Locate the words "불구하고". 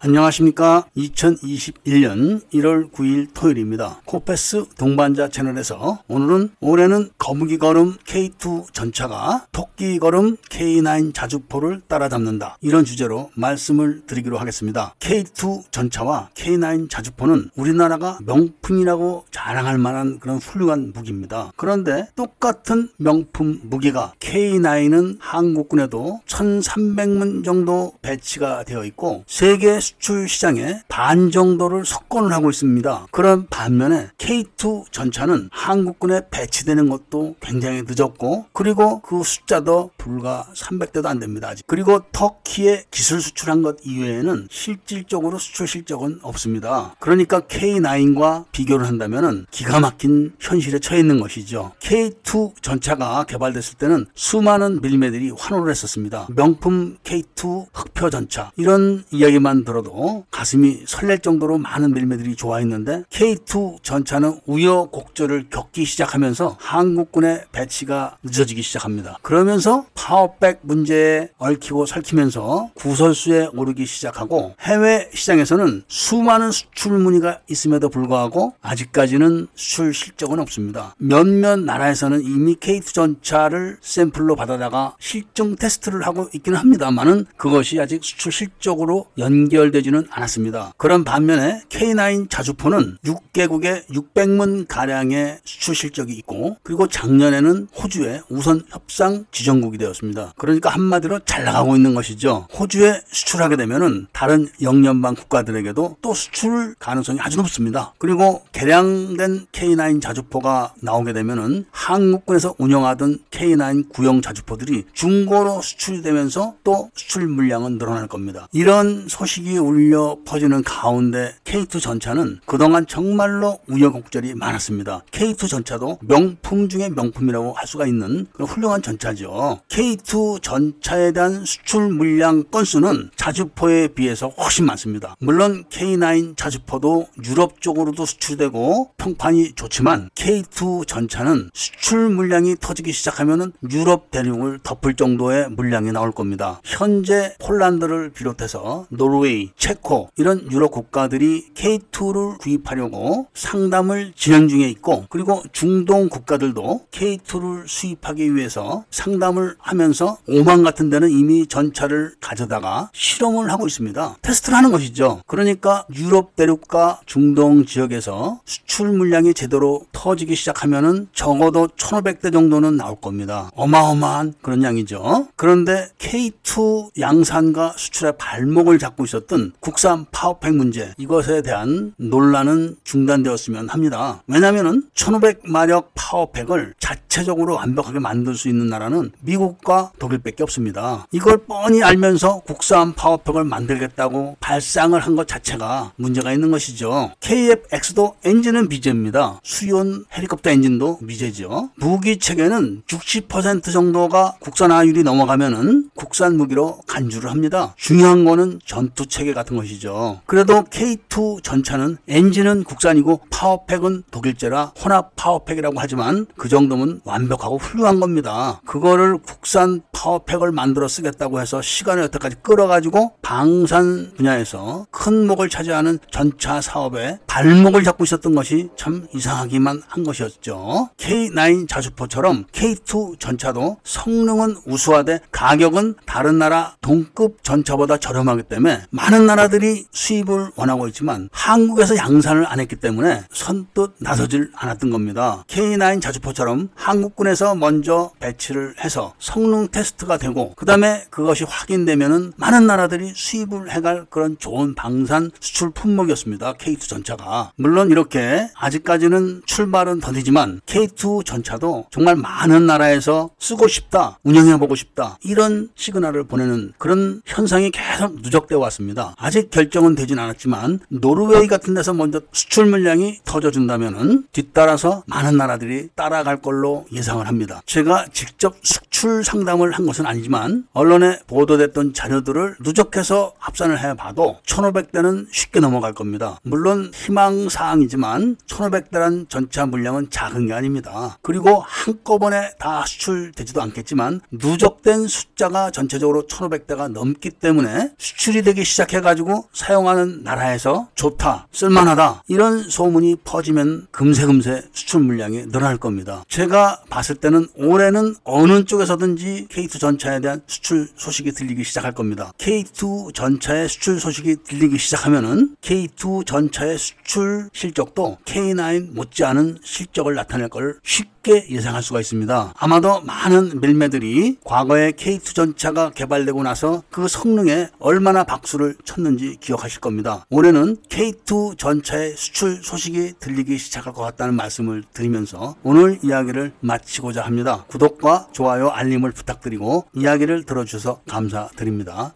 77.88-78.54